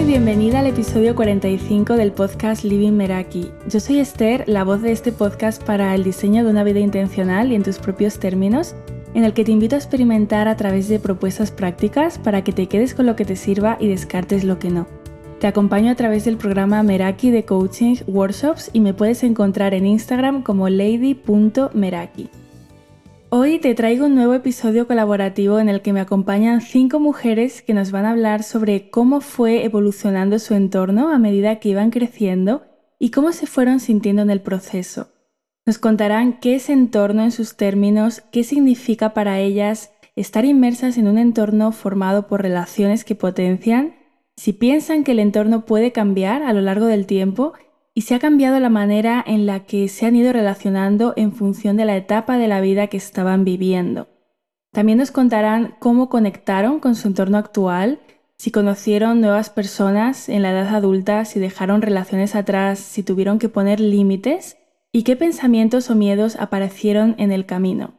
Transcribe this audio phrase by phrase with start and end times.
[0.00, 3.52] Y bienvenida al episodio 45 del podcast Living Meraki.
[3.68, 7.52] Yo soy Esther, la voz de este podcast para el diseño de una vida intencional
[7.52, 8.74] y en tus propios términos,
[9.14, 12.66] en el que te invito a experimentar a través de propuestas prácticas para que te
[12.66, 14.88] quedes con lo que te sirva y descartes lo que no.
[15.38, 19.86] Te acompaño a través del programa Meraki de Coaching Workshops y me puedes encontrar en
[19.86, 22.30] Instagram como lady.meraki.
[23.30, 27.74] Hoy te traigo un nuevo episodio colaborativo en el que me acompañan cinco mujeres que
[27.74, 32.62] nos van a hablar sobre cómo fue evolucionando su entorno a medida que iban creciendo
[32.98, 35.08] y cómo se fueron sintiendo en el proceso.
[35.66, 41.08] Nos contarán qué es entorno en sus términos, qué significa para ellas estar inmersas en
[41.08, 43.96] un entorno formado por relaciones que potencian,
[44.36, 47.54] si piensan que el entorno puede cambiar a lo largo del tiempo
[47.94, 51.76] y se ha cambiado la manera en la que se han ido relacionando en función
[51.76, 54.08] de la etapa de la vida que estaban viviendo.
[54.72, 58.00] También nos contarán cómo conectaron con su entorno actual,
[58.36, 63.48] si conocieron nuevas personas en la edad adulta, si dejaron relaciones atrás, si tuvieron que
[63.48, 64.56] poner límites
[64.90, 67.94] y qué pensamientos o miedos aparecieron en el camino.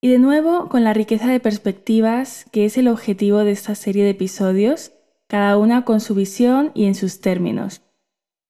[0.00, 4.02] Y de nuevo, con la riqueza de perspectivas, que es el objetivo de esta serie
[4.02, 4.92] de episodios,
[5.28, 7.82] cada una con su visión y en sus términos.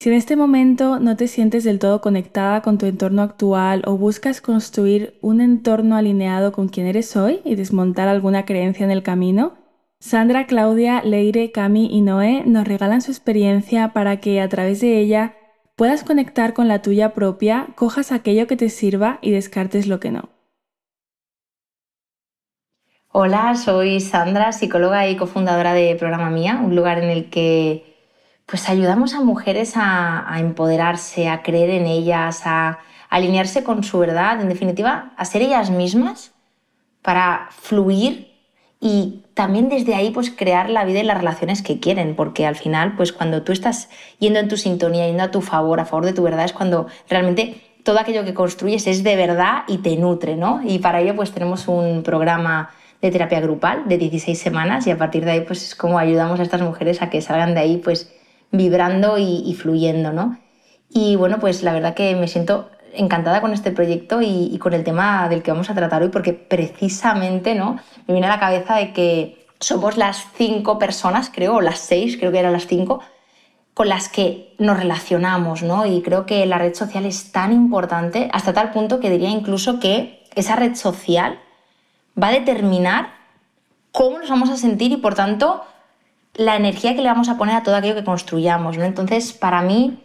[0.02, 3.98] Si en este momento no te sientes del todo conectada con tu entorno actual o
[3.98, 9.02] buscas construir un entorno alineado con quien eres hoy y desmontar alguna creencia en el
[9.02, 9.58] camino,
[9.98, 14.98] Sandra, Claudia, Leire, Cami y Noé nos regalan su experiencia para que a través de
[14.98, 15.34] ella
[15.76, 20.12] puedas conectar con la tuya propia, cojas aquello que te sirva y descartes lo que
[20.12, 20.30] no.
[23.12, 27.89] Hola, soy Sandra, psicóloga y cofundadora de Programa Mía, un lugar en el que
[28.50, 34.40] pues ayudamos a mujeres a, empoderarse, a creer en ellas, a, alinearse con su verdad,
[34.40, 36.32] en definitiva, a ser ellas mismas
[37.02, 38.30] para fluir
[38.80, 42.56] y también desde ahí pues crear la vida y las relaciones que quieren, porque al
[42.56, 46.06] final pues cuando tú estás yendo en tu sintonía, yendo a tu favor, a favor
[46.06, 49.96] de tu verdad, es cuando realmente todo aquello que construyes es de verdad y te
[49.96, 50.60] nutre, ¿no?
[50.64, 52.70] Y para ello pues tenemos un programa
[53.02, 56.39] de terapia grupal de 16 semanas y a partir de ahí pues es como ayudamos
[56.39, 58.12] a estas mujeres a que salgan de ahí pues
[58.52, 60.38] vibrando y, fluyendo, ¿no?
[60.88, 64.84] Y bueno, pues la verdad que me siento encantada con este proyecto y, con el
[64.84, 67.78] tema del que vamos a tratar hoy, porque precisamente, ¿no?
[68.06, 72.16] Me viene a la cabeza de que somos las cinco personas, creo, o las seis,
[72.16, 73.00] creo que eran las cinco,
[73.74, 75.86] con las que nos relacionamos, ¿no?
[75.86, 79.78] Y creo que la red social es tan importante, hasta tal punto que diría incluso
[79.78, 81.39] que esa red social
[82.20, 83.20] va a determinar
[83.92, 85.62] cómo nos vamos a sentir y por tanto
[86.35, 88.79] la energía que le vamos a poner a todo aquello que construyamos.
[88.79, 88.85] ¿no?
[88.85, 89.98] Entonces, para mí,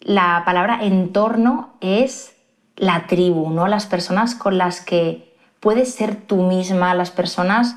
[0.00, 2.36] la palabra entorno es
[2.76, 3.68] la tribu, ¿no?
[3.68, 7.76] las personas con las que puedes ser tú misma, las personas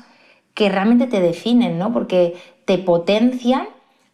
[0.54, 1.92] que realmente te definen, ¿no?
[1.92, 3.68] porque te potencian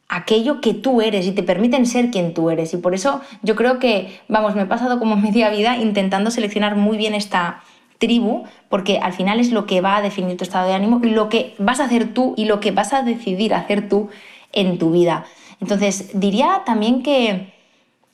[0.08, 2.74] aquello que tú eres y te permiten ser quien tú eres.
[2.74, 6.74] Y por eso yo creo que, vamos, me he pasado como media vida intentando seleccionar
[6.76, 7.62] muy bien esta,
[8.00, 11.28] tribu, porque al final es lo que va a definir tu estado de ánimo lo
[11.28, 14.08] que vas a hacer tú y lo que vas a decidir hacer tú
[14.52, 15.26] en tu vida.
[15.60, 17.52] Entonces, diría también que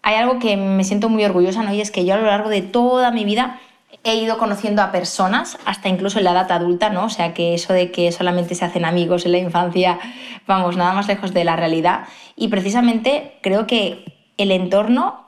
[0.02, 1.72] hay algo que me siento muy orgullosa, ¿no?
[1.72, 3.60] Y es que yo a lo largo de toda mi vida
[4.02, 7.04] he ido conociendo a personas, hasta incluso en la edad adulta, ¿no?
[7.04, 9.98] O sea, que eso de que solamente se hacen amigos en la infancia,
[10.46, 12.06] vamos, nada más lejos de la realidad.
[12.34, 15.26] Y precisamente creo que el entorno,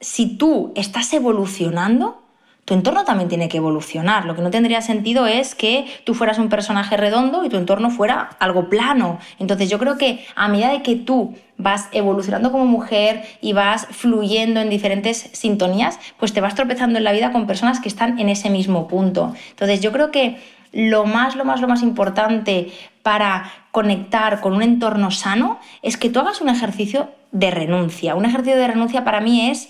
[0.00, 2.23] si tú estás evolucionando,
[2.64, 4.24] tu entorno también tiene que evolucionar.
[4.24, 7.90] Lo que no tendría sentido es que tú fueras un personaje redondo y tu entorno
[7.90, 9.18] fuera algo plano.
[9.38, 13.86] Entonces yo creo que a medida de que tú vas evolucionando como mujer y vas
[13.90, 18.18] fluyendo en diferentes sintonías, pues te vas tropezando en la vida con personas que están
[18.18, 19.34] en ese mismo punto.
[19.50, 20.38] Entonces yo creo que
[20.72, 26.08] lo más, lo más, lo más importante para conectar con un entorno sano es que
[26.08, 28.14] tú hagas un ejercicio de renuncia.
[28.14, 29.68] Un ejercicio de renuncia para mí es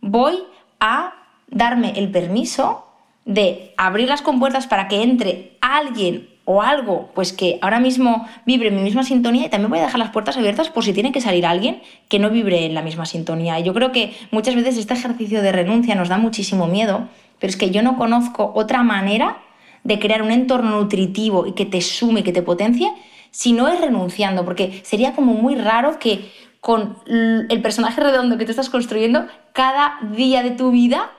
[0.00, 0.38] voy
[0.78, 1.12] a
[1.48, 2.86] darme el permiso
[3.24, 8.68] de abrir las compuertas para que entre alguien o algo pues que ahora mismo vibre
[8.68, 11.10] en mi misma sintonía y también voy a dejar las puertas abiertas por si tiene
[11.10, 13.58] que salir alguien que no vibre en la misma sintonía.
[13.58, 17.08] Y yo creo que muchas veces este ejercicio de renuncia nos da muchísimo miedo,
[17.40, 19.38] pero es que yo no conozco otra manera
[19.82, 22.92] de crear un entorno nutritivo y que te sume, que te potencie,
[23.32, 28.44] si no es renunciando, porque sería como muy raro que con el personaje redondo que
[28.44, 31.10] te estás construyendo, cada día de tu vida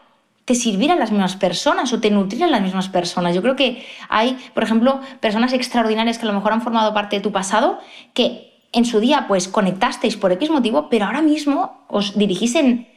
[0.48, 3.36] te sirvieran las mismas personas o te nutrieran las mismas personas.
[3.36, 7.18] Yo creo que hay, por ejemplo, personas extraordinarias que a lo mejor han formado parte
[7.18, 7.80] de tu pasado
[8.14, 12.88] que en su día pues conectasteis por X motivo, pero ahora mismo os dirigís en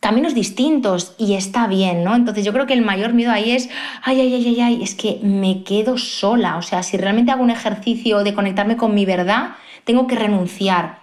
[0.00, 2.14] caminos distintos y está bien, ¿no?
[2.14, 3.70] Entonces yo creo que el mayor miedo ahí es,
[4.02, 6.58] ay, ay, ay, ay, ay, es que me quedo sola.
[6.58, 9.52] O sea, si realmente hago un ejercicio de conectarme con mi verdad,
[9.84, 10.98] tengo que renunciar.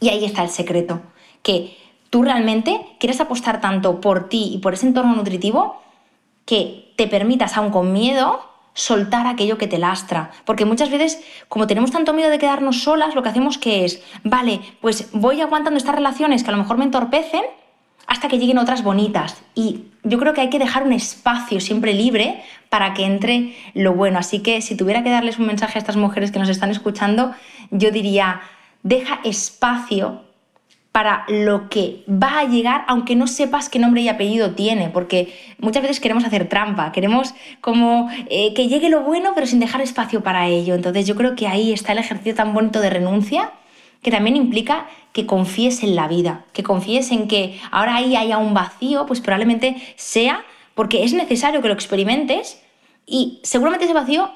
[0.00, 1.02] Y ahí está el secreto,
[1.44, 1.83] que
[2.14, 5.82] tú realmente quieres apostar tanto por ti y por ese entorno nutritivo
[6.44, 8.40] que te permitas, aun con miedo,
[8.72, 10.30] soltar aquello que te lastra.
[10.44, 14.00] Porque muchas veces, como tenemos tanto miedo de quedarnos solas, lo que hacemos que es,
[14.22, 17.42] vale, pues voy aguantando estas relaciones que a lo mejor me entorpecen
[18.06, 19.42] hasta que lleguen otras bonitas.
[19.56, 23.92] Y yo creo que hay que dejar un espacio siempre libre para que entre lo
[23.94, 24.20] bueno.
[24.20, 27.32] Así que si tuviera que darles un mensaje a estas mujeres que nos están escuchando,
[27.72, 28.40] yo diría,
[28.84, 30.22] deja espacio
[30.94, 35.34] para lo que va a llegar, aunque no sepas qué nombre y apellido tiene, porque
[35.58, 39.80] muchas veces queremos hacer trampa, queremos como eh, que llegue lo bueno, pero sin dejar
[39.80, 40.76] espacio para ello.
[40.76, 43.50] Entonces yo creo que ahí está el ejercicio tan bonito de renuncia,
[44.02, 48.38] que también implica que confíes en la vida, que confíes en que ahora ahí haya
[48.38, 50.44] un vacío, pues probablemente sea
[50.76, 52.62] porque es necesario que lo experimentes
[53.04, 54.30] y seguramente ese vacío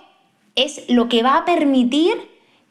[0.57, 2.17] es lo que va a permitir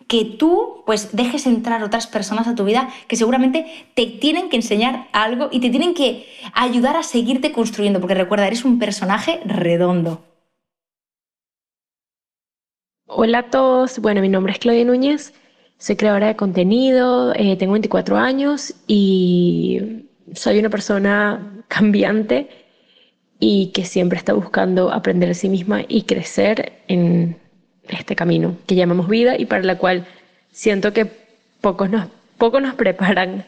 [0.07, 4.55] que tú pues dejes entrar otras personas a tu vida que seguramente te tienen que
[4.55, 9.41] enseñar algo y te tienen que ayudar a seguirte construyendo, porque recuerda, eres un personaje
[9.45, 10.23] redondo.
[13.05, 15.33] Hola a todos, bueno, mi nombre es Claudia Núñez,
[15.77, 22.49] soy creadora de contenido, eh, tengo 24 años y soy una persona cambiante
[23.39, 27.37] y que siempre está buscando aprender de sí misma y crecer en
[27.89, 30.05] este camino que llamamos vida y para la cual
[30.51, 31.07] siento que
[31.61, 32.07] pocos nos,
[32.37, 33.45] pocos nos preparan.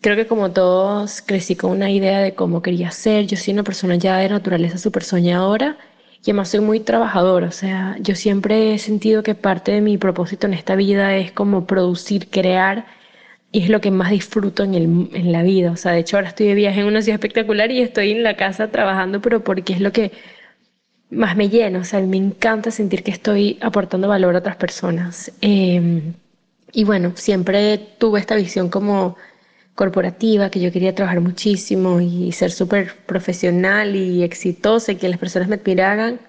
[0.00, 3.26] Creo que como todos crecí con una idea de cómo quería ser.
[3.26, 5.76] Yo soy una persona ya de naturaleza súper soñadora
[6.20, 7.48] y además soy muy trabajadora.
[7.48, 11.32] O sea, yo siempre he sentido que parte de mi propósito en esta vida es
[11.32, 12.86] como producir, crear
[13.52, 14.82] y es lo que más disfruto en, el,
[15.14, 15.70] en la vida.
[15.72, 18.22] O sea, de hecho ahora estoy de viaje en una ciudad espectacular y estoy en
[18.22, 20.12] la casa trabajando, pero porque es lo que
[21.10, 25.32] más me llena, o sea, me encanta sentir que estoy aportando valor a otras personas.
[25.40, 26.14] Em,
[26.72, 29.16] y bueno, siempre tuve esta visión como
[29.76, 35.18] corporativa, que yo quería trabajar muchísimo y ser súper profesional y exitosa y que las
[35.18, 36.20] personas me admiraran.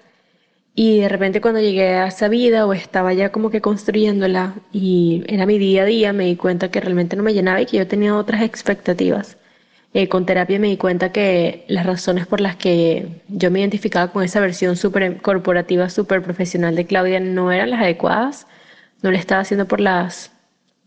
[0.74, 5.24] Y de repente cuando llegué a esa vida o estaba ya como que construyéndola y
[5.26, 7.78] era mi día a día, me di cuenta que realmente no me llenaba y que
[7.78, 9.37] yo tenía otras expectativas.
[9.94, 14.12] Eh, con terapia me di cuenta que las razones por las que yo me identificaba
[14.12, 18.46] con esa versión súper corporativa, súper profesional de Claudia no eran las adecuadas,
[19.02, 20.32] no lo estaba haciendo por las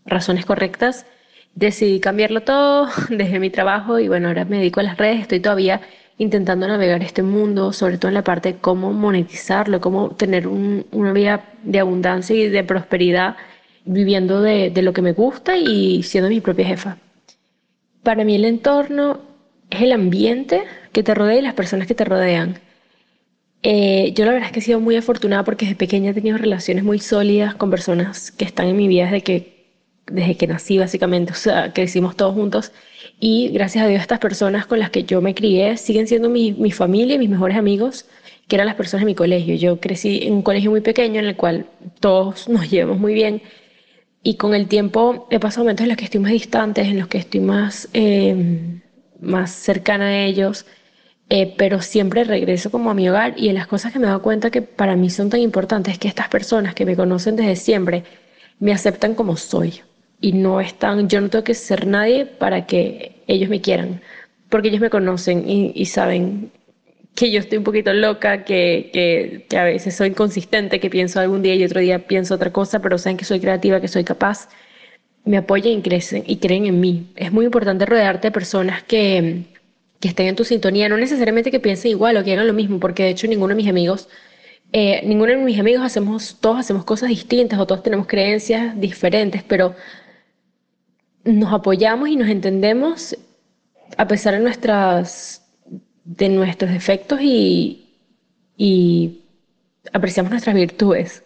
[0.06, 1.06] razones correctas.
[1.54, 5.40] Decidí cambiarlo todo, dejé mi trabajo y bueno, ahora me dedico a las redes, estoy
[5.40, 5.80] todavía
[6.18, 11.12] intentando navegar este mundo, sobre todo en la parte de cómo monetizarlo, cómo tener una
[11.12, 13.36] vida de abundancia y de prosperidad
[13.84, 16.98] viviendo de lo que me gusta y siendo mi propia jefa.
[18.02, 19.20] Para mí el entorno
[19.70, 22.58] es el ambiente que te rodea y las personas que te rodean.
[23.62, 26.36] Eh, yo la verdad es que he sido muy afortunada porque desde pequeña he tenido
[26.36, 29.66] relaciones muy sólidas con personas que están en mi vida desde que,
[30.06, 32.72] desde que nací básicamente, o sea, crecimos todos juntos
[33.20, 36.52] y gracias a Dios estas personas con las que yo me crié siguen siendo mi,
[36.52, 38.06] mi familia y mis mejores amigos,
[38.48, 39.54] que eran las personas de mi colegio.
[39.54, 41.66] Yo crecí en un colegio muy pequeño en el cual
[42.00, 43.42] todos nos llevamos muy bien
[44.22, 47.08] y con el tiempo he pasado momentos en los que estoy más distantes, en los
[47.08, 48.80] que estoy más, eh,
[49.20, 50.66] más cercana a ellos,
[51.28, 54.08] eh, pero siempre regreso como a mi hogar y en las cosas que me he
[54.08, 57.56] dado cuenta que para mí son tan importantes que estas personas que me conocen desde
[57.56, 58.04] siempre
[58.60, 59.80] me aceptan como soy
[60.20, 64.00] y no están, yo no tengo que ser nadie para que ellos me quieran,
[64.48, 66.52] porque ellos me conocen y, y saben
[67.14, 68.90] que yo estoy un poquito loca, que,
[69.48, 72.80] que, a veces soy inconsistente, que pienso algún día y otro día pienso otra cosa,
[72.80, 74.48] pero saben que soy creativa, que soy capaz,
[75.24, 77.12] me apoyan y crecen y creen en mí.
[77.16, 79.44] Es muy importante rodearte de personas que,
[80.00, 82.80] que estén en tu sintonía, no necesariamente que piensen igual o que hagan lo mismo,
[82.80, 84.08] porque de hecho ninguno de mis amigos,
[84.72, 89.42] eh, ninguno de mis amigos hacemos, todos hacemos cosas distintas o todos tenemos creencias diferentes,
[89.42, 89.74] pero
[91.24, 93.16] nos apoyamos y nos entendemos
[93.96, 95.41] a pesar de nuestras
[96.04, 97.78] de nuestros defectos y,
[99.92, 101.24] apreciamos nuestras virtudes.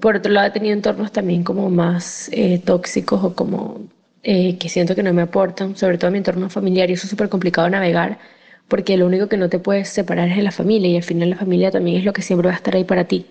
[0.00, 3.80] Por otro lado, he tenido entornos también como más eh, tóxicos o como
[4.22, 7.10] eh, que siento que no me aportan, sobre todo mi entorno familiar, y eso es
[7.10, 8.18] súper complicado navegar,
[8.68, 11.30] porque lo único que no te puedes separar es de la familia, y al final
[11.30, 13.26] la familia también es lo que siempre va a estar ahí para ti.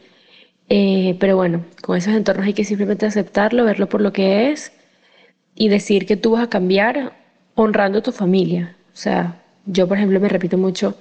[0.70, 4.72] Eh, pero bueno, con esos entornos hay que simplemente aceptarlo, verlo por lo que es,
[5.56, 7.14] y decir que tú vas a cambiar
[7.56, 8.76] honrando a tu familia.
[8.94, 10.98] O sea, yo, por ejemplo, me repito mucho,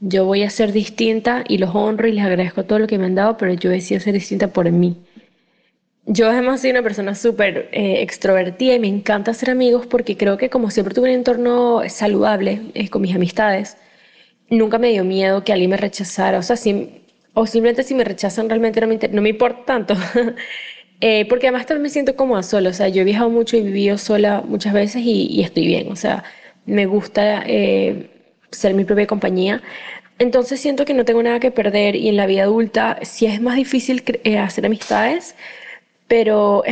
[0.00, 3.06] yo voy a ser distinta y los honro y les agradezco todo lo que me
[3.06, 4.96] han dado, pero yo he sido ser distinta por mí.
[6.08, 10.36] Yo además soy una persona súper eh, extrovertida y me encanta hacer amigos porque creo
[10.36, 13.76] que como siempre tuve un entorno saludable eh, con mis amistades,
[14.48, 16.38] nunca me dio miedo que alguien me rechazara.
[16.38, 17.02] O sea, si,
[17.34, 19.94] o simplemente si me rechazan realmente no me, no me importa tanto.
[21.00, 23.60] Eh, porque además también me siento cómoda sola, o sea, yo he viajado mucho y
[23.62, 26.24] vivido sola muchas veces y, estoy bien, o sea,
[26.66, 28.10] me gusta eh,
[28.50, 29.62] ser mi propia compañía.
[30.18, 33.40] Entonces siento que no tengo nada que perder y en la vida adulta sí es
[33.40, 35.34] más difícil eh, hacer amistades,
[36.08, 36.62] pero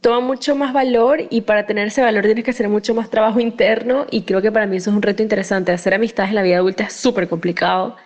[0.00, 3.40] toma mucho más valor y para tener ese valor tienes que hacer mucho más trabajo
[3.40, 5.72] interno y creo que para mí eso es un reto interesante.
[5.72, 7.96] Hacer amistades en la vida adulta es súper complicado,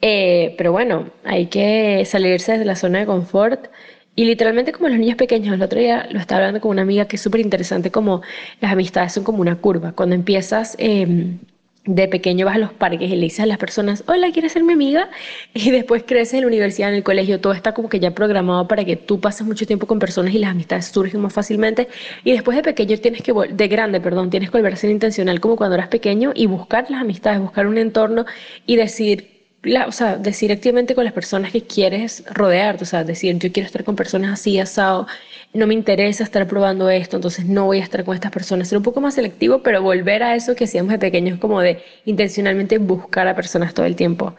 [0.00, 3.68] pero bueno, hay que salirse de la zona de confort
[4.20, 7.06] y literalmente como los niños pequeños, el otro día lo estaba hablando con una amiga
[7.06, 8.20] que es súper interesante, como
[8.60, 9.92] las amistades son como una curva.
[9.92, 11.38] Cuando empiezas em,
[11.86, 14.62] de pequeño vas a los parques y le dices a las personas, hola, ¿quieres ser
[14.62, 15.08] mi amiga?
[15.54, 18.68] Y después creces en la universidad, en el colegio, todo está como que ya programado
[18.68, 21.88] para que tú pases mucho tiempo con personas y las amistades surgen más fácilmente.
[22.22, 25.40] Y después de pequeño tienes que, de grande, perdón, tienes que volver a ser intencional
[25.40, 28.26] como cuando eras pequeño y buscar las amistades, buscar un entorno
[28.66, 28.76] y
[29.86, 33.66] o sea, decir activamente con las personas que quieres rodearte, o sea, decir, yo quiero
[33.66, 35.06] estar con personas así, asado,
[35.52, 38.78] no me interesa estar probando esto, entonces no voy a estar con estas personas, ser
[38.78, 42.78] un poco más selectivo, pero volver a eso que hacíamos de pequeños, como de intencionalmente
[42.78, 44.34] buscar a personas todo el tiempo.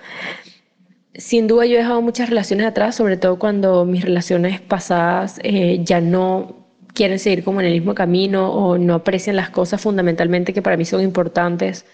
[1.14, 5.82] Sin duda yo he dejado muchas relaciones atrás, sobre todo cuando mis relaciones pasadas eh,
[5.84, 10.54] ya no quieren seguir como en el mismo camino o no aprecian las cosas fundamentalmente
[10.54, 11.86] que para mí son importantes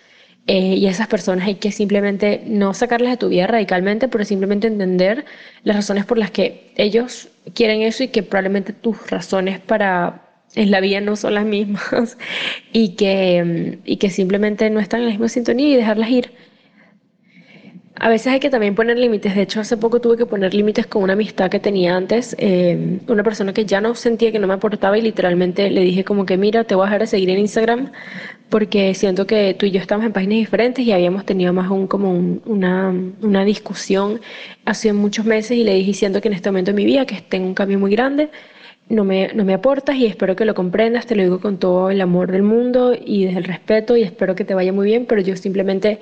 [0.47, 4.67] eh, y esas personas hay que simplemente no sacarlas de tu vida radicalmente, pero simplemente
[4.67, 5.25] entender
[5.63, 10.23] las razones por las que ellos quieren eso y que probablemente tus razones para
[10.55, 12.17] en la vida no son las mismas
[12.73, 16.31] y que, y que simplemente no están en la misma sintonía y dejarlas ir.
[17.99, 19.35] A veces hay que también poner límites.
[19.35, 22.99] De hecho, hace poco tuve que poner límites con una amistad que tenía antes, eh,
[23.07, 26.25] una persona que ya no sentía que no me aportaba y literalmente le dije como
[26.25, 27.91] que mira, te voy a dejar de seguir en Instagram
[28.49, 31.87] porque siento que tú y yo estamos en páginas diferentes y habíamos tenido más un,
[31.87, 32.11] como
[32.45, 34.21] una, una, discusión
[34.65, 37.21] hace muchos meses y le dije siento que en este momento de mi vida que
[37.21, 38.29] tengo un cambio muy grande,
[38.89, 41.89] no me, no me aportas y espero que lo comprendas, te lo digo con todo
[41.89, 45.05] el amor del mundo y desde el respeto y espero que te vaya muy bien,
[45.05, 45.99] pero yo simplemente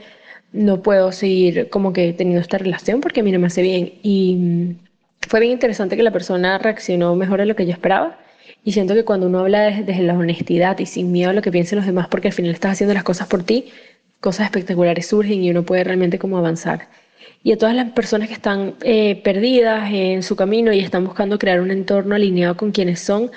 [0.52, 3.94] no puedo seguir como que teniendo esta relación porque a mí no me hace bien.
[4.04, 4.76] Y mm,
[5.28, 8.20] fue bien interesante que la persona reaccionó mejor de lo que yo esperaba.
[8.64, 11.52] Y siento que cuando uno habla desde, la honestidad y sin miedo a lo que
[11.52, 13.66] piensen los demás, porque al final estás haciendo las cosas por ti,
[14.20, 16.88] cosas espectaculares surgen y uno puede realmente como avanzar.
[17.44, 21.38] Y a todas las personas que están eh, perdidas en su camino y están buscando
[21.38, 23.30] crear un entorno alineado con quienes son,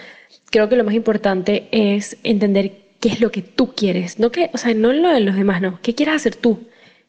[0.50, 4.50] creo que lo más importante es entender qué es lo que tú quieres, no que,
[4.53, 6.69] o sea, no lo de los demás, no, qué quieres hacer tú,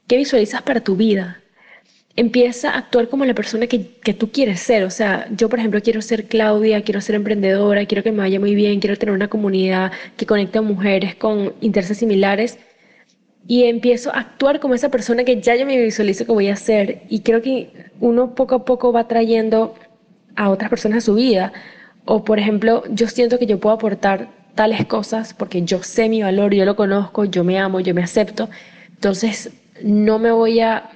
[0.10, 1.40] ¿Qué visualizas para tu vida?
[2.16, 4.84] Empieza a actuar como la persona que, que, tú quieres ser.
[4.84, 8.40] O sea, yo, por ejemplo, quiero ser Claudia, quiero ser emprendedora, quiero que me vaya
[8.40, 12.58] muy bien, quiero tener una comunidad que conecte a mujeres con intereses similares.
[13.48, 16.56] Y empiezo a actuar como esa persona que ya yo me visualizo que voy a
[16.56, 17.04] ser.
[17.08, 19.76] Y creo que uno poco a poco va trayendo
[20.36, 21.54] a otras personas a su vida.
[22.06, 26.24] O, por ejemplo, yo siento que yo puedo aportar tales cosas porque yo sé mi
[26.24, 28.50] valor, yo lo conozco, yo me amo, yo me acepto.
[28.96, 29.52] Entonces,
[29.84, 30.90] no me voy a,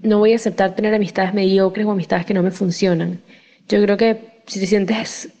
[0.00, 3.20] no voy a aceptar tener amistades mediocres o amistades que no me funcionan.
[3.68, 5.32] Yo creo que si te sientes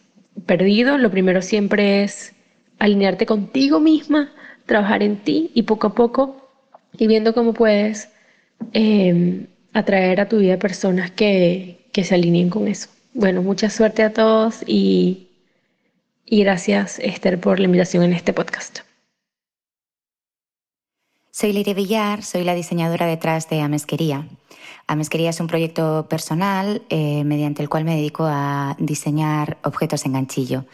[0.46, 2.34] perdido, lo primero siempre es
[2.78, 4.32] alinearte contigo misma,
[4.66, 6.48] trabajar en ti y poco a poco
[6.98, 8.08] ir viendo cómo puedes
[8.72, 12.88] em, atraer a tu vida personas que, que se alineen con eso.
[13.14, 15.28] Bueno, mucha suerte a todos y,
[16.24, 18.89] y gracias Esther por la invitación en este podcast.
[21.32, 24.26] Soy Lire Villar, soy la diseñadora detrás de Amesquería.
[24.88, 30.14] Amesquería es un proyecto personal eh, mediante el cual me dedico a diseñar objetos en
[30.14, 30.64] ganchillo.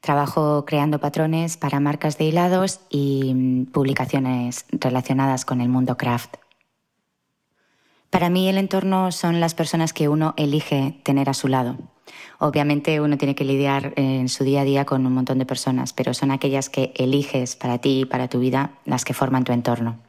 [0.00, 6.36] Trabajo creando patrones para marcas de hilados y mm, publicaciones relacionadas con el mundo craft.
[8.08, 11.76] Para mí el entorno son las personas que uno elige tener a su lado.
[12.38, 15.92] Obviamente uno tiene que lidiar en su día a día con un montón de personas,
[15.92, 19.52] pero son aquellas que eliges para ti y para tu vida las que forman tu
[19.52, 20.05] entorno.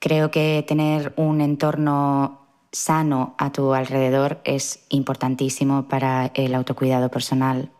[0.00, 2.40] Creo que tener un entorno
[2.72, 7.70] sano a tu alrededor es importantísimo para el autocuidado personal.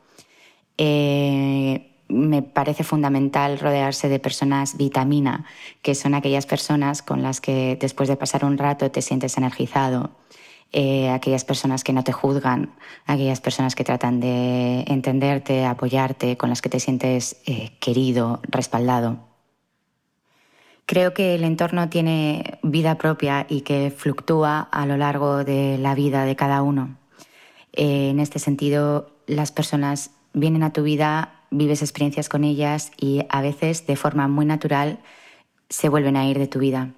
[0.77, 5.47] Eh, me parece fundamental rodearse de personas vitamina,
[5.81, 10.11] que son aquellas personas con las que después de pasar un rato te sientes energizado,
[10.73, 12.75] eh, aquellas personas que no te juzgan,
[13.07, 19.30] aquellas personas que tratan de entenderte, apoyarte, con las que te sientes eh, querido, respaldado.
[20.91, 25.95] Creo que el entorno tiene vida propia y que fluctúa a lo largo de la
[25.95, 26.97] vida de cada uno.
[27.73, 33.25] Eh, en este sentido, las personas vienen a tu vida, vives experiencias con ellas y
[33.29, 34.99] a veces de forma muy natural
[35.69, 36.91] se vuelven a ir de tu vida.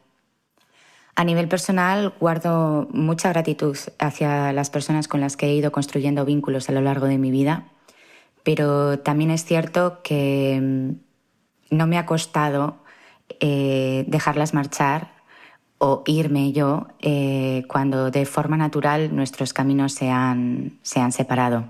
[1.15, 6.25] A nivel personal, guardo mucha gratitud hacia las personas con las que he ido construyendo
[6.25, 7.67] vínculos a lo largo de mi vida,
[8.43, 12.82] pero también es cierto que mm, no me ha costado
[13.41, 15.13] eh, dejarlas marchar
[15.79, 21.65] o irme yo eh, cuando de forma natural nuestros caminos se han, se han separado.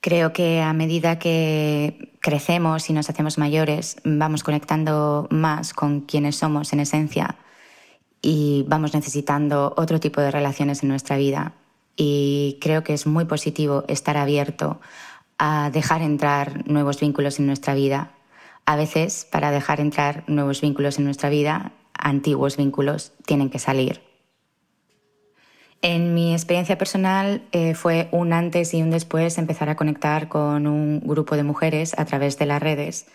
[0.00, 6.36] Creo que a medida que crecemos y nos hacemos mayores, vamos conectando más con quienes
[6.36, 7.36] somos en esencia
[8.22, 11.54] y vamos necesitando otro tipo de relaciones en nuestra vida.
[11.96, 14.80] Y creo que es muy positivo estar abierto
[15.38, 18.10] a dejar entrar nuevos vínculos en nuestra vida.
[18.66, 24.00] A veces, para dejar entrar nuevos vínculos en nuestra vida, antiguos vínculos tienen que salir.
[25.82, 30.66] En mi experiencia personal eh, fue un antes y un después empezar a conectar con
[30.66, 33.06] un grupo de mujeres a través de las redes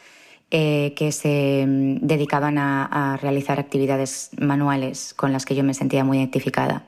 [0.51, 6.05] eh, que se mm, dedicaban a, realizar actividades manuales con las que yo me sentía
[6.05, 6.85] muy identificada.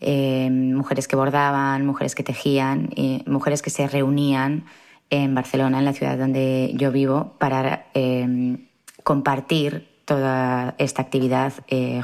[0.00, 2.90] Eh, mujeres que bordaban, mujeres que tejían,
[3.26, 4.66] mujeres que se reunían
[5.10, 8.58] en Barcelona, en la ciudad donde yo vivo, para eh,
[9.02, 11.52] compartir toda esta actividad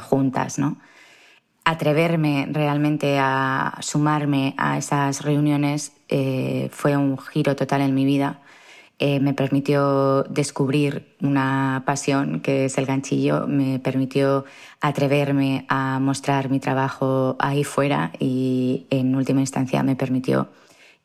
[0.01, 0.59] juntas.
[0.59, 0.77] ¿no?
[1.63, 5.93] Atreverme realmente a sumarme a esas reuniones
[6.71, 8.41] fue un giro total en mi vida
[9.05, 14.45] eh, me permitió descubrir una pasión que es el ganchillo, me permitió
[14.79, 20.47] atreverme a mostrar mi trabajo ahí fuera y en última instancia me permitió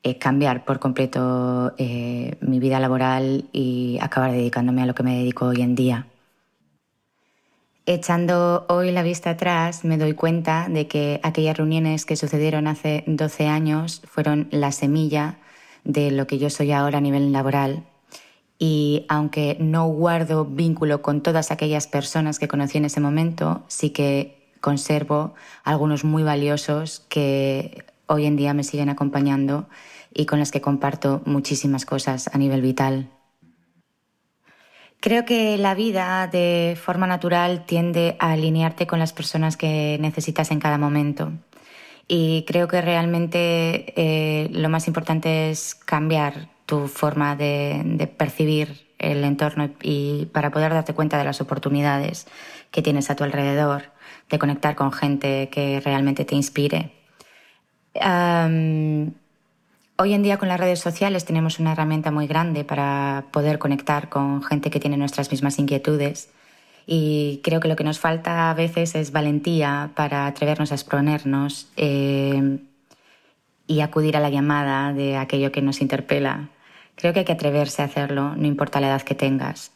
[0.02, 5.16] eh, cambiar por completo eh, mi vida laboral y acabar dedicándome a lo que me
[5.16, 6.06] dedico hoy en día.
[7.84, 13.02] Echando hoy la vista atrás, me doy cuenta de que aquellas reuniones que sucedieron hace
[13.06, 15.38] 12 años fueron la semilla
[15.84, 17.84] de lo que yo soy ahora a nivel laboral.
[18.58, 23.90] Y aunque no guardo vínculo con todas aquellas personas que conocí en ese momento, sí
[23.90, 29.68] que conservo algunos muy valiosos que hoy en día me siguen acompañando
[30.12, 33.10] y con los que comparto muchísimas cosas a nivel vital.
[35.00, 40.50] Creo que la vida de forma natural tiende a alinearte con las personas que necesitas
[40.50, 41.32] en cada momento.
[42.08, 49.22] Y creo que realmente eh, lo más importante es cambiar tu forma de, percibir el
[49.22, 52.26] entorno y para poder darte cuenta de las oportunidades
[52.72, 53.84] que tienes a tu alrededor,
[54.28, 56.97] de conectar con gente que realmente te inspire.
[59.96, 64.08] Hoy en día con las redes sociales tenemos una herramienta muy grande para poder conectar
[64.08, 66.30] con gente que tiene nuestras mismas inquietudes
[66.90, 71.68] y creo que lo que nos falta a veces es valentía para atrevernos a exponernos
[71.76, 72.60] eh,
[73.66, 76.48] y acudir a la llamada de aquello que nos interpela.
[76.94, 79.70] Creo que hay que atreverse a hacerlo, no importa la edad que tengas.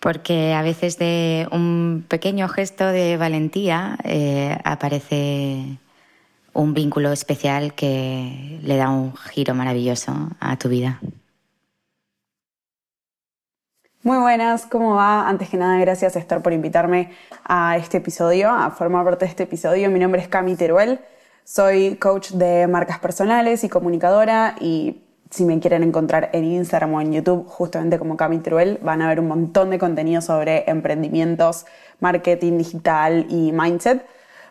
[0.00, 5.78] Porque a veces de un pequeño gesto de valentía eh, aparece
[6.52, 11.00] un vínculo especial que le da un giro maravilloso a tu vida.
[14.02, 15.28] Muy buenas, ¿cómo va?
[15.28, 17.10] Antes que nada, gracias Esther por invitarme
[17.44, 19.90] a este episodio, a formar parte de este episodio.
[19.90, 21.00] Mi nombre es Cami Teruel,
[21.44, 27.00] soy coach de marcas personales y comunicadora y si me quieren encontrar en Instagram o
[27.00, 31.66] en YouTube, justamente como Cami Teruel, van a ver un montón de contenido sobre emprendimientos,
[32.00, 34.06] marketing digital y mindset.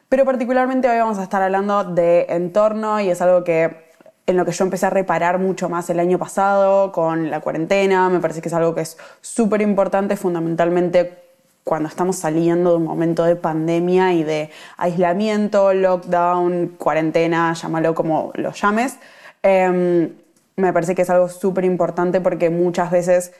[0.10, 3.88] Pero particularmente hoy vamos a estar hablando de entorno y es algo que
[4.26, 8.10] en lo que yo empecé a reparar mucho más el año pasado con la cuarentena.
[8.10, 11.24] Me parece que es algo que es súper importante, fundamentalmente
[11.66, 18.32] cuando estamos saliendo de un momento de pandemia y de aislamiento, lockdown, cuarentena, llámalo como
[18.36, 18.98] lo llames.
[19.44, 20.14] Em,
[20.56, 23.34] me parece que es algo súper importante porque muchas veces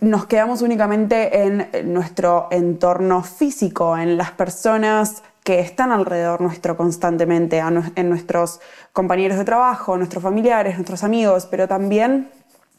[0.00, 7.58] nos quedamos únicamente en nuestro entorno físico, en las personas que están alrededor nuestro constantemente,
[7.58, 8.60] en nuestros
[8.92, 12.30] compañeros de trabajo, nuestros familiares, nuestros amigos, pero también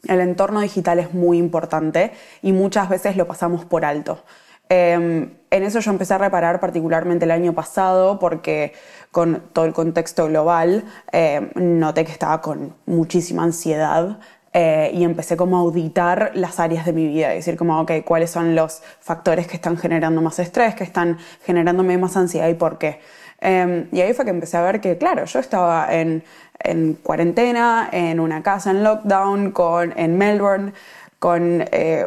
[0.06, 4.22] el entorno digital es muy importante y muchas veces lo pasamos por alto.
[4.68, 8.74] Em, en eso yo empecé a reparar particularmente el año pasado porque
[9.10, 14.18] con todo el contexto global em, noté que estaba con muchísima ansiedad
[14.52, 18.30] eh, y empecé como a auditar las áreas de mi vida, decir como, ok, cuáles
[18.30, 22.78] son los factores que están generando más estrés, que están generándome más ansiedad y por
[22.78, 23.00] qué.
[23.40, 26.24] Em, y ahí fue que empecé a ver que, claro, yo estaba en,
[26.60, 30.72] en cuarentena, en una casa en lockdown, con, en Melbourne,
[31.18, 32.06] con eh,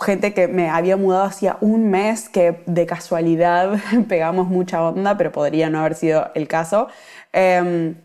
[0.00, 5.32] gente que me había mudado hacía un mes, que de casualidad pegamos mucha onda, pero
[5.32, 6.88] podría no haber sido el caso.
[7.32, 7.96] Em,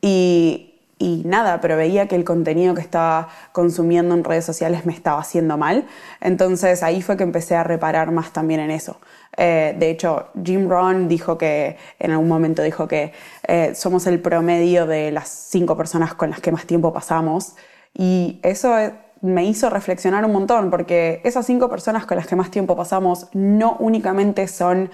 [0.00, 0.69] y
[1.00, 5.18] y nada, pero veía que el contenido que estaba consumiendo en redes sociales me estaba
[5.18, 5.86] haciendo mal.
[6.20, 9.00] Entonces ahí fue que empecé a reparar más también en eso.
[9.38, 13.14] Eh, de hecho, Jim Rohn dijo que, en algún momento dijo que
[13.48, 17.56] eh, somos el promedio de las cinco personas con las que más tiempo pasamos.
[17.94, 18.74] Y eso
[19.22, 23.28] me hizo reflexionar un montón, porque esas cinco personas con las que más tiempo pasamos
[23.32, 24.90] no únicamente son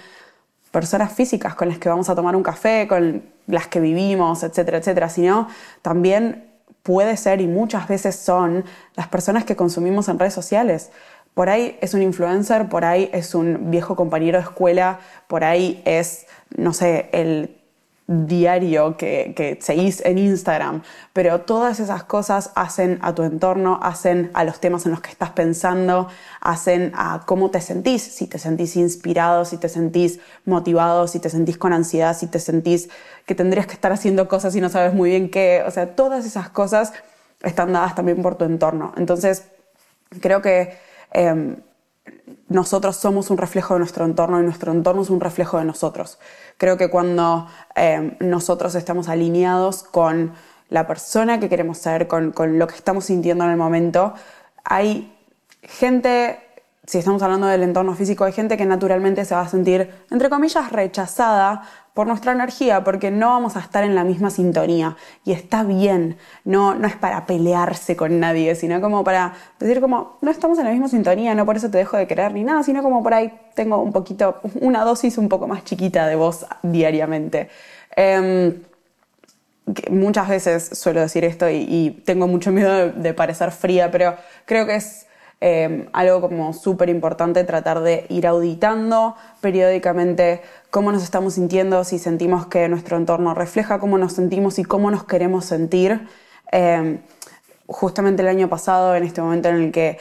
[0.76, 4.76] personas físicas con las que vamos a tomar un café, con las que vivimos, etcétera,
[4.76, 5.48] etcétera, sino
[5.80, 6.50] también
[6.82, 8.62] puede ser y muchas veces son
[8.94, 10.90] las personas que consumimos en redes sociales.
[11.32, 15.80] Por ahí es un influencer, por ahí es un viejo compañero de escuela, por ahí
[15.86, 16.26] es,
[16.58, 17.56] no sé, el
[18.08, 24.30] diario que, que, seguís en Instagram, pero todas esas cosas hacen a tu entorno, hacen
[24.34, 26.08] a los temas en los que estás pensando,
[26.40, 31.30] hacen a cómo te sentís, si te sentís inspirado, si te sentís motivado, si te
[31.30, 32.88] sentís con ansiedad, si te sentís
[33.26, 36.24] que tendrías que estar haciendo cosas y no sabes muy bien qué, o sea, todas
[36.24, 36.92] esas cosas
[37.42, 38.92] están dadas también por tu entorno.
[38.96, 39.44] Entonces,
[40.20, 40.78] creo que
[41.12, 41.56] em,
[42.48, 46.18] nosotros somos un reflejo de nuestro entorno y nuestro entorno es un reflejo de nosotros.
[46.58, 50.32] Creo que cuando eh, nosotros estamos alineados con
[50.68, 54.14] la persona que queremos ser, con, con lo que estamos sintiendo en el momento,
[54.64, 55.12] hay
[55.62, 56.45] gente
[56.86, 60.30] si estamos hablando del entorno físico, hay gente que naturalmente se va a sentir, entre
[60.30, 61.62] comillas, rechazada
[61.94, 64.96] por nuestra energía, porque no vamos a estar en la misma sintonía.
[65.24, 70.18] Y está bien, no, no es para pelearse con nadie, sino como para decir como,
[70.20, 72.62] no estamos en la misma sintonía, no por eso te dejo de querer ni nada,
[72.62, 76.46] sino como por ahí tengo un poquito, una dosis un poco más chiquita de voz
[76.62, 77.48] diariamente.
[77.96, 78.62] Em,
[79.90, 84.76] muchas veces suelo decir esto y, tengo mucho miedo de parecer fría, pero creo que
[84.76, 85.05] es
[85.38, 91.98] Em, algo como súper importante tratar de ir auditando periódicamente cómo nos estamos sintiendo, si
[91.98, 96.08] sentimos que nuestro entorno refleja cómo nos sentimos y cómo nos queremos sentir.
[96.52, 97.00] Em,
[97.66, 99.98] justamente el año pasado, en este momento en el que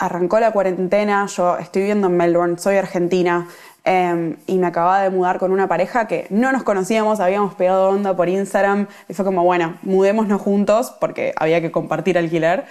[0.00, 3.46] arrancó la cuarentena, yo estoy viviendo en Melbourne, soy argentina,
[3.84, 7.88] em, y me acababa de mudar con una pareja que no nos conocíamos, habíamos pegado
[7.90, 12.64] onda por Instagram y fue como, bueno, mudémonos juntos porque había que compartir alquiler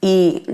[0.00, 0.44] y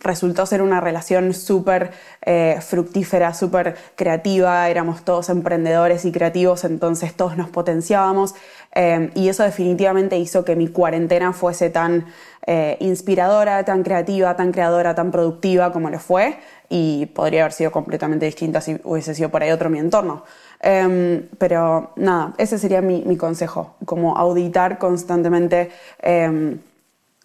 [0.00, 1.90] resultó ser una relación súper
[2.22, 8.34] eh, fructífera, súper creativa, éramos todos emprendedores y creativos, entonces todos nos potenciábamos
[8.74, 12.06] eh, y eso definitivamente hizo que mi cuarentena fuese tan
[12.46, 17.72] eh, inspiradora, tan creativa, tan creadora, tan productiva como lo fue y podría haber sido
[17.72, 20.24] completamente distinta si hubiese sido por ahí otro mi entorno.
[20.60, 25.70] Em, pero nada, ese sería mi, mi, consejo, como auditar constantemente
[26.00, 26.58] em,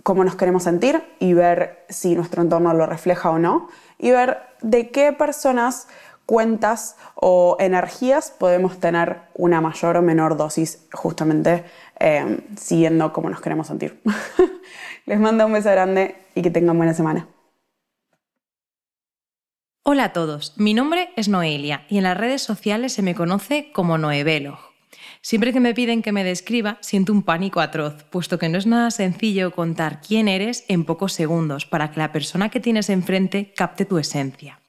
[0.03, 4.37] cómo nos queremos sentir y ver si nuestro entorno lo refleja o no y ver
[4.61, 5.87] de qué personas,
[6.25, 11.65] cuentas o energías podemos tener una mayor o menor dosis justamente
[11.99, 14.01] em, siguiendo cómo nos queremos sentir.
[15.05, 17.27] Les mando un beso grande y que tengan buena semana.
[19.85, 23.71] Hola a todos, mi nombre es Noelia y en las redes sociales se me conoce
[23.73, 24.72] como Noevelo.
[25.25, 28.67] Siempre que me piden que me describa, siento un pánico atroz, puesto que no es
[28.67, 33.53] nada sencillo contar quién eres en pocos segundos para que la persona que tienes enfrente
[33.55, 34.59] capte tu esencia.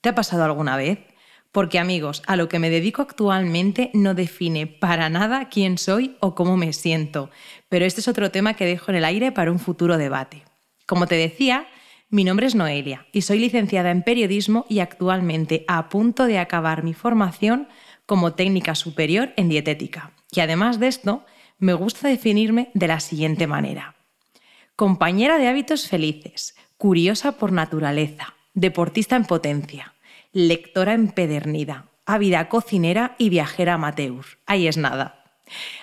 [0.00, 1.00] ¿Te ha pasado alguna vez?
[1.50, 6.36] Porque amigos, a lo que me dedico actualmente no define para nada quién soy o
[6.36, 7.30] cómo me siento,
[7.68, 10.44] pero este es otro tema que dejo en el aire para un futuro debate.
[10.86, 11.66] Como te decía,
[12.08, 16.84] mi nombre es Noelia y soy licenciada en periodismo y actualmente a punto de acabar
[16.84, 17.66] mi formación
[18.06, 20.12] como técnica superior en dietética.
[20.30, 21.24] Y además de esto,
[21.58, 23.94] me gusta definirme de la siguiente manera.
[24.76, 29.94] Compañera de hábitos felices, curiosa por naturaleza, deportista en potencia,
[30.32, 34.24] lectora empedernida, ávida cocinera y viajera amateur.
[34.46, 35.24] Ahí es nada.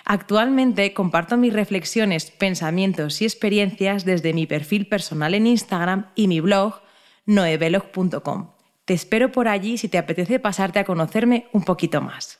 [0.04, 6.40] Actualmente comparto mis reflexiones, pensamientos y experiencias desde mi perfil personal en Instagram y mi
[6.40, 6.82] blog
[7.26, 8.51] noevelog.com,
[8.84, 12.38] te espero por allí si te apetece pasarte a conocerme un poquito más.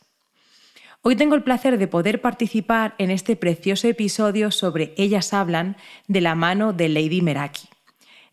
[1.02, 5.76] Hoy tengo el placer de poder participar en este precioso episodio sobre Ellas hablan
[6.06, 7.68] de la mano de Lady Meraki.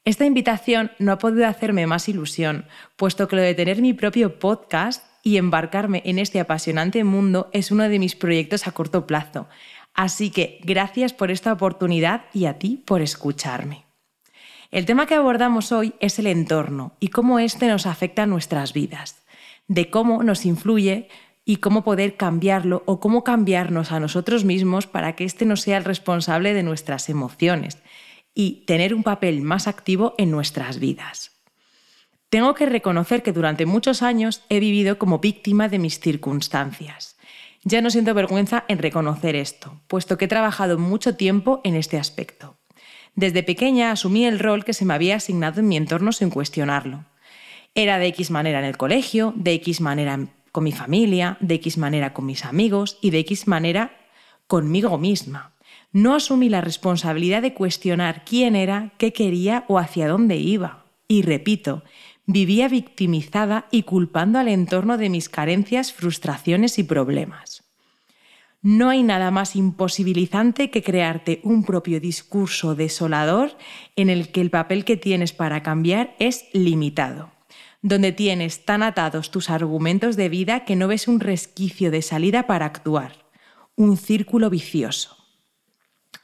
[0.05, 4.39] Esta invitación no ha podido hacerme más ilusión, puesto que lo de tener mi propio
[4.39, 9.47] podcast y embarcarme en este apasionante mundo es uno de mis proyectos a corto plazo.
[9.93, 13.88] Así que gracias por esta oportunidad y a ti por escucharme.
[14.71, 18.71] El tema que abordamos hoy es el entorno y cómo éste nos afecta a nuestras
[18.71, 19.23] vidas,
[19.67, 21.09] de cómo nos influye
[21.43, 25.77] y cómo poder cambiarlo o cómo cambiarnos a nosotros mismos para que éste no sea
[25.77, 27.79] el responsable de nuestras emociones
[28.35, 31.31] y tener un papel más activo en nuestras vidas.
[32.29, 37.17] Tengo que reconocer que durante muchos años he vivido como víctima de mis circunstancias.
[37.63, 41.97] Ya no siento vergüenza en reconocer esto, puesto que he trabajado mucho tiempo en este
[41.97, 42.58] aspecto.
[43.15, 47.05] Desde pequeña asumí el rol que se me había asignado en mi entorno sin cuestionarlo.
[47.75, 50.19] Era de X manera en el colegio, de X manera
[50.51, 53.91] con mi familia, de X manera con mis amigos y de X manera
[54.47, 55.53] conmigo misma.
[55.91, 60.85] No asumí la responsabilidad de cuestionar quién era, qué quería o hacia dónde iba.
[61.07, 61.83] Y repito,
[62.25, 67.58] vivía victimizada y culpando al entorno de mis carencias, frustraciones y problemas.
[68.61, 73.57] No hay nada más imposibilizante que crearte un propio discurso desolador
[73.95, 77.31] en el que el papel que tienes para cambiar es limitado,
[77.81, 82.47] donde tienes tan atados tus argumentos de vida que no ves un resquicio de salida
[82.47, 83.25] para actuar,
[83.77, 85.15] un círculo vicioso.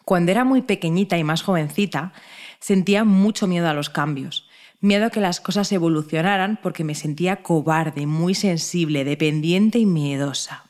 [0.04, 2.12] Cuando era muy pequeñita y más jovencita,
[2.60, 4.50] sentía mucho miedo a los cambios,
[4.82, 10.65] miedo a que las cosas evolucionaran porque me sentía cobarde, muy sensible, dependiente y miedosa.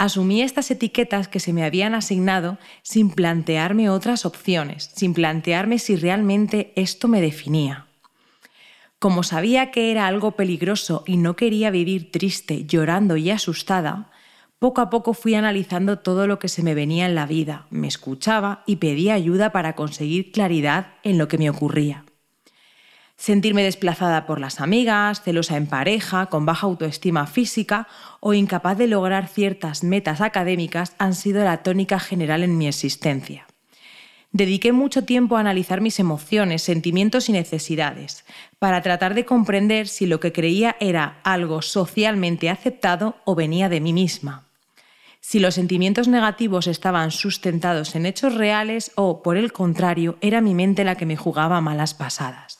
[0.00, 5.94] Asumí estas etiquetas que se me habían asignado sin plantearme otras opciones, sin plantearme si
[5.94, 7.86] realmente esto me definía.
[8.98, 14.10] Como sabía que era algo peligroso y no quería vivir triste, llorando y asustada,
[14.58, 17.86] poco a poco fui analizando todo lo que se me venía en la vida, me
[17.86, 22.06] escuchaba y pedía ayuda para conseguir claridad en lo que me ocurría.
[23.20, 27.86] Sentirme desplazada por las amigas, celosa en pareja, con baja autoestima física
[28.20, 33.46] o incapaz de lograr ciertas metas académicas han sido la tónica general en mi existencia.
[34.32, 38.24] Dediqué mucho tiempo a analizar mis emociones, sentimientos y necesidades,
[38.58, 43.82] para tratar de comprender si lo que creía era algo socialmente aceptado o venía de
[43.82, 44.46] mí misma.
[45.20, 50.54] Si los sentimientos negativos estaban sustentados en hechos reales o, por el contrario, era mi
[50.54, 52.59] mente la que me jugaba malas pasadas.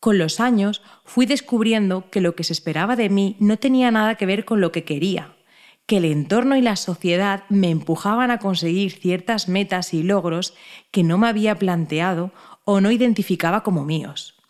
[0.00, 4.14] Con los años fui descubriendo que lo que se esperaba de mí no tenía nada
[4.14, 5.36] que ver con lo que quería,
[5.84, 10.54] que el entorno y la sociedad me empujaban a conseguir ciertas metas y logros
[10.90, 12.32] que no me había planteado
[12.64, 14.40] o no identificaba como míos,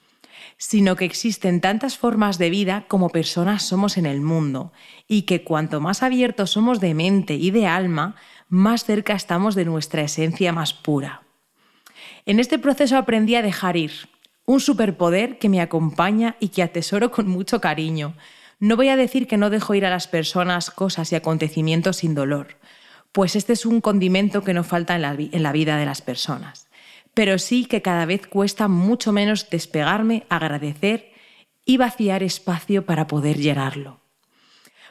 [0.57, 4.73] sino que existen tantas formas de vida como personas somos en el mundo
[5.09, 8.15] y que cuanto más abiertos somos de mente y de alma,
[8.49, 11.23] más cerca estamos de nuestra esencia más pura.
[12.25, 13.93] En este proceso aprendí a dejar ir,
[14.51, 18.15] un superpoder que me acompaña y que atesoro con mucho cariño.
[18.59, 22.17] No voy a decir que no dejo ir a las personas, cosas y acontecimientos sin
[22.17, 22.59] dolor,
[23.13, 25.03] pues este es un condimento que no falta en
[25.43, 26.69] la, vida de las personas.
[27.15, 31.13] Pero sí que cada vez cuesta mucho menos despegarme, agradecer
[31.65, 34.00] y vaciar espacio para poder llenarlo.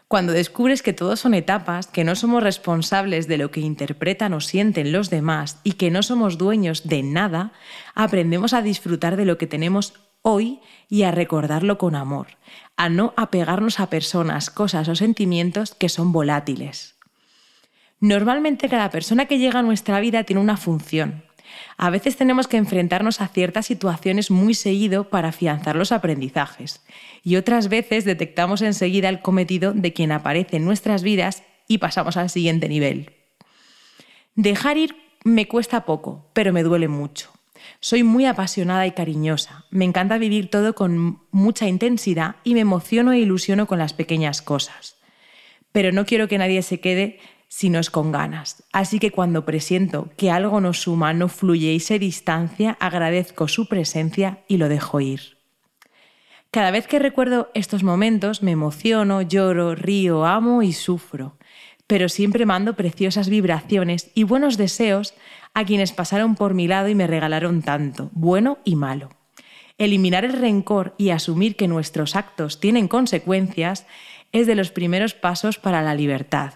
[0.09, 4.41] Cuando descubres que todos son etapas, que no somos responsables de lo que interpretan o
[4.41, 7.53] sienten los demás y que no somos dueños de nada,
[7.93, 9.93] aprendemos a disfrutar de lo que tenemos
[10.23, 12.39] hoy y a recordarlo con amor,
[12.75, 16.95] a no apegarnos a personas, cosas o sentimientos que son volátiles.
[17.99, 21.23] Normalmente cada persona que llega a nuestra vida tiene una función,
[21.77, 26.83] a veces tenemos que enfrentarnos a ciertas situaciones muy seguido para afianzar los aprendizajes
[27.23, 32.17] y otras veces detectamos enseguida el cometido de quien aparece en nuestras vidas y pasamos
[32.17, 33.13] al siguiente nivel.
[34.35, 37.31] Dejar ir me cuesta poco, pero me duele mucho.
[37.81, 39.65] Soy muy apasionada y cariñosa.
[39.69, 44.41] Me encanta vivir todo con mucha intensidad y me emociono e ilusiono con las pequeñas
[44.41, 44.97] cosas.
[45.71, 48.63] Pero no quiero que nadie se quede si no es con ganas.
[48.71, 53.67] Así que cuando presiento que algo no suma, no fluye y se distancia, agradezco su
[53.67, 55.37] presencia y lo dejo ir.
[56.51, 61.37] Cada vez que recuerdo estos momentos me emociono, lloro, río, amo y sufro,
[61.85, 65.15] pero siempre mando preciosas vibraciones y buenos deseos
[65.53, 69.09] a quienes pasaron por mi lado y me regalaron tanto, bueno y malo.
[69.77, 73.87] Eliminar el rencor y asumir que nuestros actos tienen consecuencias
[74.31, 76.53] es de los primeros pasos para la libertad.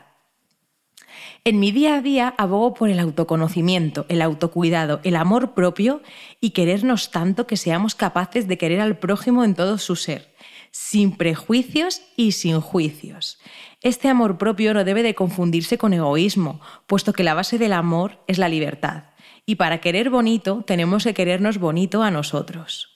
[1.46, 6.02] En mi día a día abogo por el autoconocimiento, el autocuidado, el amor propio
[6.40, 10.34] y querernos tanto que seamos capaces de querer al prójimo en todo su ser,
[10.72, 13.40] sin prejuicios y sin juicios.
[13.82, 18.20] Este amor propio no debe de confundirse con egoísmo, puesto que la base del amor
[18.28, 19.04] es la libertad.
[19.46, 22.93] Y para querer bonito tenemos que querernos bonito a nosotros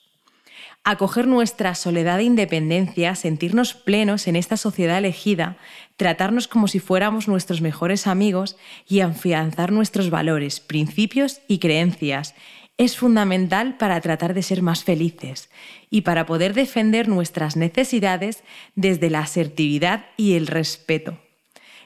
[0.90, 5.58] acoger nuestra soledad e independencia, sentirnos plenos en esta sociedad elegida,
[5.98, 8.56] tratarnos como si fuéramos nuestros mejores amigos
[8.88, 12.36] y afianzar nuestros valores, principios y creencias
[12.78, 15.50] es fundamental para tratar de ser más felices
[15.90, 18.44] y para poder defender nuestras necesidades
[18.76, 21.20] desde la asertividad y el respeto.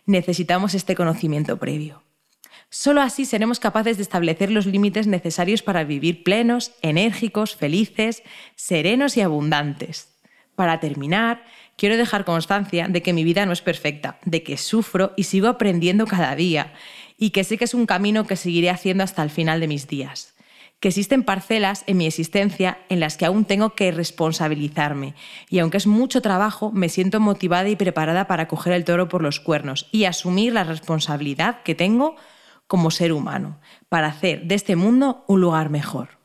[0.06, 2.04] Necesitamos este conocimiento previo.
[2.74, 8.24] Solo así seremos capaces de establecer los límites necesarios para vivir plenos, enérgicos, felices,
[8.56, 10.16] serenos y abundantes.
[10.56, 11.44] Para terminar,
[11.76, 15.50] quiero dejar constancia de que mi vida no es perfecta, de que sufro y sigo
[15.50, 16.74] aprendiendo cada día,
[17.18, 19.88] y que sé que es un camino que seguiré haciendo hasta el final de mis
[19.88, 20.34] días
[20.80, 25.14] que existen parcelas en mi existencia en las que aún tengo que responsabilizarme
[25.48, 29.22] y aunque es mucho trabajo, me siento motivada y preparada para coger el toro por
[29.22, 32.16] los cuernos y asumir la responsabilidad que tengo
[32.72, 36.20] como ser humano para hacer de este mundo un lugar mejor.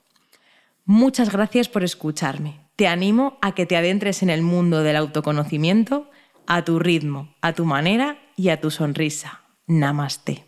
[0.84, 2.60] Muchas gracias por escucharme.
[2.76, 6.08] Te animo a que te adentres en el mundo del autoconocimiento
[6.46, 9.40] a tu ritmo, a tu manera y a tu sonrisa.
[9.66, 10.44] Namaste.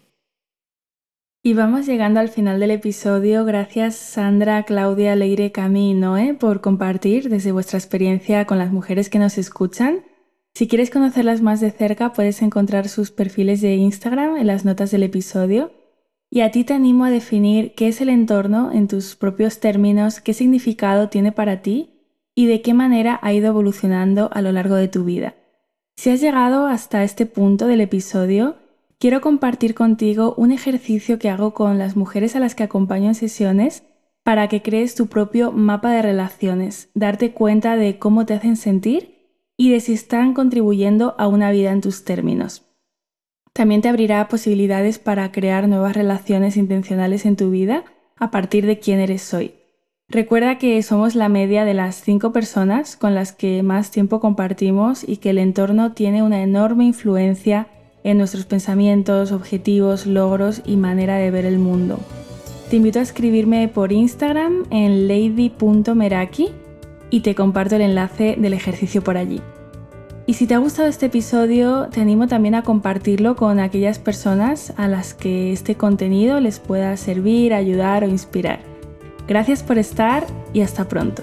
[1.43, 3.45] Y vamos llegando al final del episodio.
[3.45, 9.11] Gracias Sandra, Claudia, Leire, Cami y Noé por compartir desde vuestra experiencia con las mujeres
[9.11, 10.05] que nos escuchan.
[10.55, 14.93] Si quieres conocerlas más de cerca, puedes encontrar sus perfiles de Instagram en las notas
[14.93, 15.73] del episodio.
[16.31, 20.21] Y a ti te animo a definir qué es el entorno en tus propios términos,
[20.21, 21.91] qué significado tiene para ti
[22.35, 25.35] y de qué manera ha ido evolucionando a lo largo de tu vida.
[25.97, 28.57] Si has llegado hasta este punto del episodio,
[28.99, 33.14] quiero compartir contigo un ejercicio que hago con las mujeres a las que acompaño en
[33.14, 33.83] sesiones
[34.23, 39.33] para que crees tu propio mapa de relaciones, darte cuenta de cómo te hacen sentir
[39.57, 42.67] y de si están contribuyendo a una vida en tus términos.
[43.59, 47.83] También te abrirá posibilidades para crear nuevas relaciones intencionales en tu vida
[48.16, 49.55] a partir de quién eres hoy.
[50.09, 55.03] Recuerda que somos la media de las cinco personas con las que más tiempo compartimos
[55.05, 57.66] y que el entorno tiene una enorme influencia
[58.05, 61.99] en nuestros pensamientos, objetivos, logros y manera de ver el mundo.
[62.71, 66.51] Te invito a escribirme por Instagram en lady.meraki
[67.11, 69.40] y te comparto el enlace del ejercicio por allí.
[70.29, 74.75] Y si te ha gustado este episodio, te animo también a compartirlo con aquellas personas
[74.77, 78.61] a las que este contenido les pueda servir, ayudar o inspirar.
[79.27, 81.23] Gracias por estar y hasta pronto.